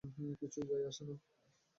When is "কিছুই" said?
0.39-0.65